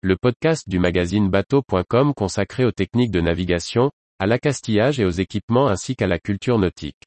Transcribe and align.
le 0.00 0.16
podcast 0.16 0.68
du 0.68 0.78
magazine 0.78 1.28
bateau.com 1.28 2.14
consacré 2.14 2.64
aux 2.64 2.70
techniques 2.70 3.10
de 3.10 3.20
navigation, 3.20 3.90
à 4.20 4.26
l'accastillage 4.26 5.00
et 5.00 5.04
aux 5.04 5.10
équipements 5.10 5.66
ainsi 5.66 5.96
qu'à 5.96 6.06
la 6.06 6.20
culture 6.20 6.56
nautique. 6.56 7.02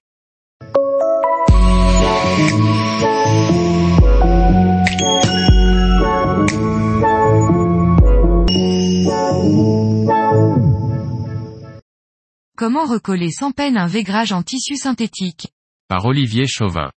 Comment 12.57 12.85
recoller 12.85 13.31
sans 13.31 13.51
peine 13.53 13.77
un 13.77 13.87
vaigrage 13.87 14.33
en 14.33 14.43
tissu 14.43 14.75
synthétique? 14.75 15.47
Par 15.87 16.03
Olivier 16.05 16.45
Chauvin. 16.45 16.91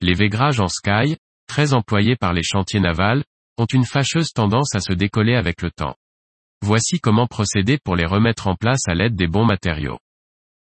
Les 0.00 0.14
vaigrages 0.14 0.60
en 0.60 0.68
sky, 0.68 1.18
très 1.46 1.74
employés 1.74 2.16
par 2.16 2.32
les 2.32 2.42
chantiers 2.42 2.80
navals, 2.80 3.22
ont 3.58 3.66
une 3.66 3.84
fâcheuse 3.84 4.32
tendance 4.32 4.74
à 4.74 4.80
se 4.80 4.92
décoller 4.92 5.34
avec 5.34 5.62
le 5.62 5.70
temps. 5.70 5.94
Voici 6.62 6.98
comment 6.98 7.26
procéder 7.26 7.78
pour 7.82 7.96
les 7.96 8.06
remettre 8.06 8.46
en 8.46 8.56
place 8.56 8.88
à 8.88 8.94
l'aide 8.94 9.16
des 9.16 9.26
bons 9.26 9.44
matériaux. 9.44 9.98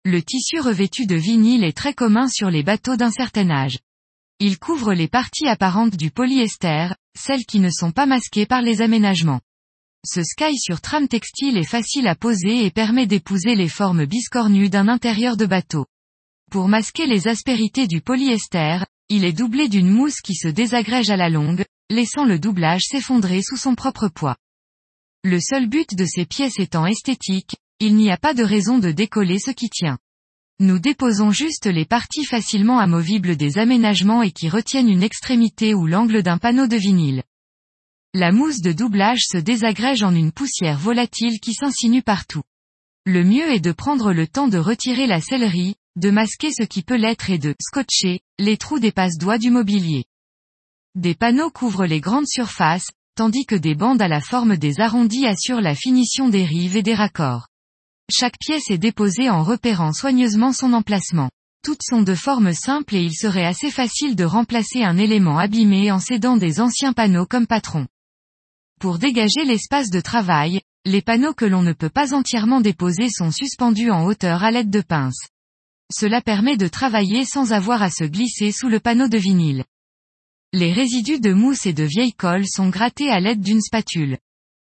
Le 0.05 0.23
tissu 0.23 0.61
revêtu 0.61 1.07
de 1.07 1.17
vinyle 1.17 1.65
est 1.65 1.77
très 1.77 1.93
commun 1.93 2.29
sur 2.29 2.51
les 2.51 2.63
bateaux 2.63 2.97
d'un 2.97 3.11
certain 3.11 3.51
âge. 3.51 3.79
Il 4.41 4.59
couvre 4.59 4.95
les 4.95 5.09
parties 5.09 5.49
apparentes 5.49 5.97
du 5.97 6.11
polyester, 6.11 6.89
celles 7.19 7.45
qui 7.45 7.59
ne 7.59 7.71
sont 7.71 7.91
pas 7.91 8.07
masquées 8.07 8.47
par 8.47 8.63
les 8.63 8.81
aménagements. 8.81 9.41
Ce 10.07 10.23
sky 10.23 10.57
sur 10.57 10.81
trame 10.81 11.09
textile 11.09 11.59
est 11.59 11.69
facile 11.69 12.07
à 12.07 12.15
poser 12.15 12.65
et 12.65 12.71
permet 12.71 13.07
d'épouser 13.09 13.57
les 13.57 13.69
formes 13.69 14.07
biscornues 14.07 14.71
d'un 14.71 14.87
intérieur 14.87 15.37
de 15.37 15.45
bateau. 15.45 15.87
Pour 16.53 16.69
masquer 16.69 17.07
les 17.07 17.27
aspérités 17.27 17.89
du 17.89 18.01
polyester, 18.01 18.79
il 19.09 19.25
est 19.25 19.33
doublé 19.33 19.69
d'une 19.69 19.91
mousse 19.91 20.21
qui 20.21 20.35
se 20.35 20.49
désagrège 20.49 21.11
à 21.11 21.17
la 21.17 21.29
longue, 21.29 21.65
laissant 21.91 22.25
le 22.25 22.39
doublage 22.39 22.83
s'effondrer 22.85 23.43
sous 23.43 23.57
son 23.57 23.75
propre 23.75 24.09
poids. 24.09 24.37
Le 25.25 25.41
seul 25.41 25.69
but 25.69 25.95
de 25.95 26.05
ces 26.05 26.27
pièces 26.27 26.59
étant 26.59 26.87
esthétique, 26.87 27.57
il 27.81 27.97
n'y 27.97 28.11
a 28.11 28.17
pas 28.17 28.35
de 28.35 28.45
raison 28.45 28.79
de 28.79 28.91
décoller 28.91 29.39
ce 29.39 29.51
qui 29.51 29.71
tient. 29.71 29.99
Nous 30.61 30.79
déposons 30.79 31.31
juste 31.31 31.67
les 31.67 31.85
parties 31.85 32.25
facilement 32.25 32.79
amovibles 32.79 33.37
des 33.37 33.59
aménagements 33.59 34.23
et 34.23 34.33
qui 34.33 34.49
retiennent 34.49 34.89
une 34.89 35.03
extrémité 35.03 35.75
ou 35.75 35.87
l'angle 35.87 36.23
d'un 36.23 36.39
panneau 36.39 36.67
de 36.67 36.77
vinyle. 36.77 37.23
La 38.15 38.33
mousse 38.33 38.61
de 38.61 38.73
doublage 38.73 39.23
se 39.23 39.39
désagrège 39.39 40.03
en 40.03 40.15
une 40.15 40.33
poussière 40.33 40.79
volatile 40.79 41.41
qui 41.41 41.55
s'insinue 41.55 42.03
partout. 42.03 42.43
Le 43.07 43.23
mieux 43.23 43.53
est 43.53 43.61
de 43.61 43.73
prendre 43.73 44.13
le 44.13 44.27
temps 44.27 44.49
de 44.49 44.59
retirer 44.59 45.07
la 45.07 45.21
sellerie, 45.21 45.77
de 45.97 46.11
masquer 46.11 46.51
ce 46.53 46.65
qui 46.65 46.83
peut 46.83 46.97
l'être 46.97 47.31
et 47.31 47.39
de 47.39 47.55
scotcher 47.61 48.21
les 48.39 48.57
trous 48.57 48.79
des 48.79 48.93
passe-doigts 48.93 49.39
du 49.39 49.51
mobilier. 49.51 50.05
Des 50.99 51.15
panneaux 51.15 51.51
couvrent 51.51 51.87
les 51.87 52.01
grandes 52.01 52.27
surfaces, 52.27 52.89
tandis 53.15 53.47
que 53.47 53.55
des 53.55 53.77
bandes 53.77 54.03
à 54.03 54.09
la 54.09 54.21
forme 54.21 54.57
des 54.57 54.81
arrondis 54.81 55.27
assurent 55.27 55.61
la 55.61 55.77
finition 55.77 56.29
des 56.29 56.45
rives 56.45 56.77
et 56.77 56.83
des 56.83 56.97
raccords. 56.97 57.47
Chaque 58.11 58.37
pièce 58.37 58.69
est 58.69 58.79
déposée 58.79 59.31
en 59.31 59.45
repérant 59.45 59.93
soigneusement 59.93 60.53
son 60.53 60.73
emplacement. 60.73 61.31
Toutes 61.63 61.85
sont 61.89 62.03
de 62.03 62.17
forme 62.17 62.53
simple 62.53 62.97
et 62.97 63.03
il 63.05 63.15
serait 63.15 63.45
assez 63.45 63.71
facile 63.71 64.17
de 64.17 64.25
remplacer 64.25 64.83
un 64.83 64.99
élément 64.99 65.39
abîmé 65.39 65.93
en 65.93 66.01
cédant 66.01 66.37
des 66.37 66.61
anciens 66.61 66.93
panneaux 66.93 67.27
comme 67.27 67.47
patron. 67.47 67.87
Pour 68.81 68.99
dégager 68.99 69.45
l'espace 69.45 69.91
de 69.91 70.01
travail, 70.01 70.63
les 70.85 71.01
panneaux 71.01 71.33
que 71.33 71.45
l'on 71.45 71.63
ne 71.63 71.75
peut 71.75 71.91
pas 71.91 72.13
entièrement 72.13 72.61
déposer 72.61 73.09
sont 73.09 73.31
suspendus 73.31 73.93
en 73.93 74.05
hauteur 74.05 74.43
à 74.43 74.51
l'aide 74.51 74.71
de 74.71 74.81
pinces. 74.81 75.29
Cela 75.95 76.21
permet 76.21 76.57
de 76.57 76.67
travailler 76.67 77.25
sans 77.25 77.53
avoir 77.53 77.85
à 77.85 77.91
se 77.91 78.03
glisser 78.03 78.51
sous 78.51 78.69
le 78.69 78.81
panneau 78.81 79.07
de 79.07 79.19
vinyle. 79.19 79.63
Les 80.55 80.73
résidus 80.73 81.21
de 81.21 81.35
mousse 81.35 81.67
et 81.67 81.75
de 81.75 81.85
vieille 81.85 82.15
colle 82.15 82.47
sont 82.47 82.71
grattés 82.71 83.11
à 83.11 83.21
l'aide 83.21 83.43
d'une 83.43 83.61
spatule. 83.61 84.17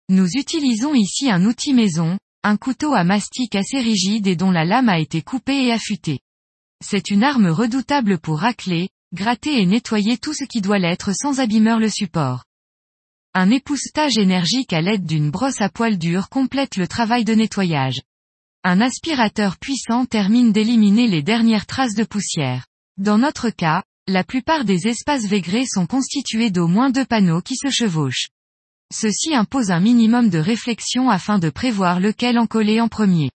Nous 0.10 0.28
utilisons 0.34 0.96
ici 0.96 1.30
un 1.30 1.46
outil 1.46 1.74
maison, 1.74 2.18
un 2.44 2.58
couteau 2.58 2.96
à 2.96 3.04
mastic 3.04 3.54
assez 3.54 3.80
rigide 3.80 4.26
et 4.26 4.36
dont 4.36 4.50
la 4.50 4.66
lame 4.66 4.90
a 4.90 4.98
été 4.98 5.22
coupée 5.22 5.66
et 5.66 5.72
affûtée. 5.72 6.20
C'est 6.84 7.12
une 7.12 7.24
arme 7.24 7.50
redoutable 7.50 8.18
pour 8.18 8.40
racler, 8.40 8.90
gratter 9.14 9.62
et 9.62 9.68
nettoyer 9.68 10.18
tout 10.18 10.34
ce 10.34 10.46
qui 10.46 10.62
doit 10.62 10.80
l'être 10.80 11.12
sans 11.14 11.40
abîmer 11.40 11.78
le 11.80 11.90
support. 11.90 12.44
Un 13.36 13.52
époussetage 13.52 14.18
énergique 14.18 14.74
à 14.74 14.82
l'aide 14.82 15.06
d'une 15.06 15.30
brosse 15.30 15.62
à 15.62 15.70
poil 15.70 16.00
dur 16.00 16.30
complète 16.30 16.78
le 16.78 16.88
travail 16.88 17.24
de 17.24 17.36
nettoyage. 17.36 18.02
Un 18.64 18.82
aspirateur 18.82 19.58
puissant 19.60 20.06
termine 20.08 20.52
d'éliminer 20.52 21.08
les 21.08 21.22
dernières 21.22 21.68
traces 21.68 21.94
de 21.94 22.04
poussière. 22.04 22.66
Dans 22.98 23.20
notre 23.20 23.52
cas, 23.52 23.84
la 24.10 24.24
plupart 24.24 24.64
des 24.64 24.88
espaces 24.88 25.26
vaigrés 25.26 25.66
sont 25.66 25.86
constitués 25.86 26.50
d'au 26.50 26.68
moins 26.68 26.90
deux 26.90 27.06
panneaux 27.06 27.42
qui 27.42 27.56
se 27.58 27.70
chevauchent. 27.70 28.30
Ceci 28.94 29.36
impose 29.36 29.70
un 29.70 29.82
minimum 29.82 30.30
de 30.30 30.38
réflexion 30.38 31.10
afin 31.10 31.40
de 31.40 31.50
prévoir 31.50 32.00
lequel 32.00 32.40
en 32.40 32.48
coller 32.48 32.80
en 32.80 32.88
premier. 32.88 33.30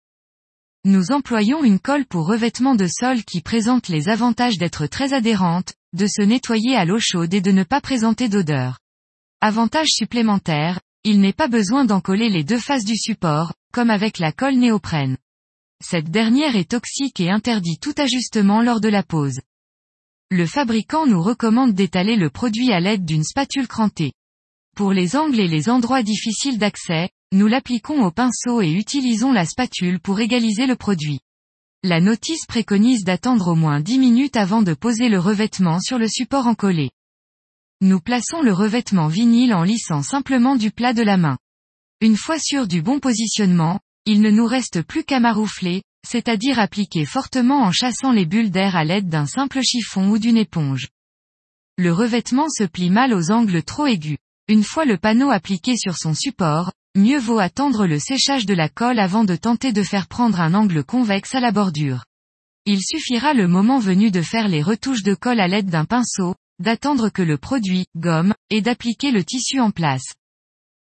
Nous 0.85 1.11
employons 1.11 1.63
une 1.65 1.79
colle 1.79 2.05
pour 2.05 2.25
revêtement 2.25 2.73
de 2.73 2.87
sol 2.87 3.25
qui 3.25 3.41
présente 3.41 3.89
les 3.89 4.07
avantages 4.07 4.57
d'être 4.57 4.87
très 4.87 5.13
adhérente, 5.13 5.73
de 5.93 6.07
se 6.07 6.21
nettoyer 6.21 6.77
à 6.77 6.85
l'eau 6.85 6.99
chaude 6.99 7.33
et 7.33 7.41
de 7.41 7.51
ne 7.51 7.63
pas 7.63 7.81
présenter 7.81 8.29
d'odeur. 8.29 8.79
Avantage 9.41 9.89
supplémentaire, 9.89 10.79
il 11.03 11.19
n'est 11.19 11.33
pas 11.33 11.49
besoin 11.49 11.83
d'en 11.83 11.99
coller 11.99 12.29
les 12.29 12.45
deux 12.45 12.59
faces 12.59 12.85
du 12.85 12.95
support, 12.95 13.53
comme 13.73 13.89
avec 13.89 14.19
la 14.19 14.31
colle 14.31 14.55
néoprène. 14.55 15.17
Cette 15.83 16.09
dernière 16.09 16.55
est 16.55 16.71
toxique 16.71 17.19
et 17.19 17.29
interdit 17.29 17.77
tout 17.77 17.95
ajustement 17.97 18.61
lors 18.61 18.79
de 18.79 18.89
la 18.89 19.03
pose. 19.03 19.41
Le 20.33 20.45
fabricant 20.45 21.05
nous 21.05 21.21
recommande 21.21 21.73
d'étaler 21.73 22.15
le 22.15 22.29
produit 22.29 22.71
à 22.71 22.79
l'aide 22.79 23.03
d'une 23.03 23.25
spatule 23.25 23.67
crantée. 23.67 24.13
Pour 24.77 24.93
les 24.93 25.17
angles 25.17 25.41
et 25.41 25.47
les 25.49 25.69
endroits 25.69 26.03
difficiles 26.03 26.57
d'accès, 26.57 27.09
nous 27.33 27.47
l'appliquons 27.47 28.05
au 28.05 28.11
pinceau 28.11 28.61
et 28.61 28.71
utilisons 28.71 29.33
la 29.33 29.45
spatule 29.45 29.99
pour 29.99 30.21
égaliser 30.21 30.67
le 30.67 30.77
produit. 30.77 31.19
La 31.83 31.99
notice 31.99 32.45
préconise 32.45 33.03
d'attendre 33.03 33.49
au 33.49 33.55
moins 33.55 33.81
10 33.81 33.99
minutes 33.99 34.37
avant 34.37 34.61
de 34.61 34.73
poser 34.73 35.09
le 35.09 35.19
revêtement 35.19 35.81
sur 35.81 35.97
le 35.97 36.07
support 36.07 36.47
encollé. 36.47 36.91
Nous 37.81 37.99
plaçons 37.99 38.41
le 38.41 38.53
revêtement 38.53 39.09
vinyle 39.09 39.53
en 39.53 39.63
lissant 39.63 40.01
simplement 40.01 40.55
du 40.55 40.71
plat 40.71 40.93
de 40.93 41.03
la 41.03 41.17
main. 41.17 41.39
Une 41.99 42.15
fois 42.15 42.39
sûr 42.39 42.69
du 42.69 42.81
bon 42.81 43.01
positionnement, 43.01 43.81
il 44.05 44.21
ne 44.21 44.31
nous 44.31 44.45
reste 44.45 44.81
plus 44.81 45.03
qu'à 45.03 45.19
maroufler, 45.19 45.83
c'est-à-dire 46.07 46.59
appliquer 46.59 47.05
fortement 47.05 47.63
en 47.63 47.71
chassant 47.71 48.11
les 48.11 48.25
bulles 48.25 48.51
d'air 48.51 48.75
à 48.75 48.83
l'aide 48.83 49.09
d'un 49.09 49.25
simple 49.25 49.61
chiffon 49.61 50.09
ou 50.09 50.17
d'une 50.17 50.37
éponge. 50.37 50.89
Le 51.77 51.93
revêtement 51.93 52.49
se 52.49 52.63
plie 52.63 52.89
mal 52.89 53.13
aux 53.13 53.31
angles 53.31 53.63
trop 53.63 53.87
aigus. 53.87 54.17
Une 54.47 54.63
fois 54.63 54.85
le 54.85 54.97
panneau 54.97 55.31
appliqué 55.31 55.77
sur 55.77 55.97
son 55.97 56.13
support, 56.13 56.71
mieux 56.95 57.19
vaut 57.19 57.39
attendre 57.39 57.85
le 57.85 57.99
séchage 57.99 58.45
de 58.45 58.53
la 58.53 58.69
colle 58.69 58.99
avant 58.99 59.23
de 59.23 59.35
tenter 59.35 59.71
de 59.71 59.83
faire 59.83 60.07
prendre 60.07 60.41
un 60.41 60.53
angle 60.53 60.83
convexe 60.83 61.35
à 61.35 61.39
la 61.39 61.51
bordure. 61.51 62.03
Il 62.65 62.81
suffira 62.81 63.33
le 63.33 63.47
moment 63.47 63.79
venu 63.79 64.11
de 64.11 64.21
faire 64.21 64.47
les 64.47 64.61
retouches 64.61 65.03
de 65.03 65.15
colle 65.15 65.39
à 65.39 65.47
l'aide 65.47 65.69
d'un 65.69 65.85
pinceau, 65.85 66.35
d'attendre 66.59 67.09
que 67.09 67.21
le 67.21 67.37
produit, 67.37 67.85
gomme, 67.95 68.33
et 68.49 68.61
d'appliquer 68.61 69.11
le 69.11 69.23
tissu 69.23 69.59
en 69.59 69.71
place. 69.71 70.13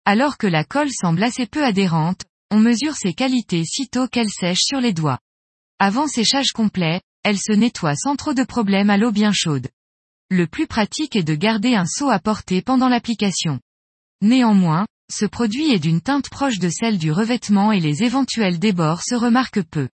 Alors 0.05 0.37
que 0.37 0.47
la 0.47 0.65
colle 0.65 0.91
semble 0.91 1.23
assez 1.23 1.47
peu 1.47 1.65
adhérente, 1.65 2.25
on 2.55 2.61
mesure 2.61 2.95
ses 2.95 3.15
qualités 3.15 3.65
sitôt 3.65 4.07
qu'elle 4.07 4.31
sèche 4.31 4.63
sur 4.63 4.81
les 4.81 4.93
doigts. 4.93 5.19
Avant 5.81 6.07
séchage 6.07 6.53
complet, 6.53 7.01
elle 7.25 7.37
se 7.37 7.51
nettoie 7.51 7.97
sans 7.97 8.15
trop 8.15 8.33
de 8.33 8.45
problème 8.45 8.91
à 8.91 8.97
l'eau 8.97 9.11
bien 9.11 9.33
chaude. 9.33 9.69
Le 10.31 10.47
plus 10.47 10.69
pratique 10.69 11.17
est 11.17 11.25
de 11.25 11.35
garder 11.35 11.75
un 11.75 11.85
seau 11.85 12.11
à 12.11 12.21
portée 12.21 12.63
pendant 12.63 12.89
l'application. 12.89 13.59
Néanmoins, 14.23 14.87
ce 15.11 15.27
produit 15.27 15.73
est 15.73 15.81
d'une 15.81 16.01
teinte 16.01 16.31
proche 16.31 16.61
de 16.61 16.69
celle 16.69 16.97
du 16.97 17.11
revêtement 17.11 17.73
et 17.73 17.81
les 17.81 18.05
éventuels 18.05 18.61
débords 18.61 19.03
se 19.03 19.17
remarquent 19.17 19.65
peu. 19.65 19.89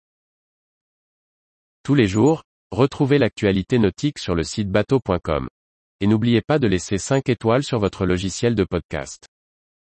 Tous 1.84 1.94
les 1.94 2.08
jours, 2.08 2.42
retrouvez 2.72 3.20
l'actualité 3.20 3.78
nautique 3.78 4.18
sur 4.18 4.34
le 4.34 4.44
site 4.44 4.72
bateau.com. 4.72 5.48
Et 6.02 6.08
n'oubliez 6.08 6.42
pas 6.42 6.58
de 6.58 6.68
laisser 6.68 6.98
5 6.98 7.30
étoiles 7.30 7.64
sur 7.64 7.78
votre 7.78 8.08
logiciel 8.08 8.56
de 8.56 8.64
podcast. 8.64 9.28